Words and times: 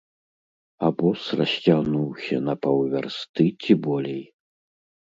Абоз 0.87 1.21
расцягнуўся 1.41 2.35
на 2.49 2.53
паўвярсты 2.65 3.43
ці 3.61 3.73
болей. 3.87 4.23